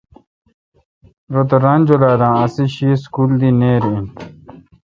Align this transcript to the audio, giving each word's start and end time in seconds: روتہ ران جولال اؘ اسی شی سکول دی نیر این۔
روتہ 1.33 1.57
ران 1.63 1.79
جولال 1.87 2.21
اؘ 2.27 2.35
اسی 2.43 2.65
شی 2.75 2.89
سکول 3.03 3.31
دی 3.39 3.49
نیر 3.59 3.83
این۔ 3.89 4.05